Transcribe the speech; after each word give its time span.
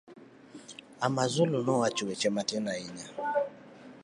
Amazulu 1.07 1.55
nowacho 1.65 2.03
weche 2.07 2.29
matin 2.35 2.65
ahinya. 2.73 3.07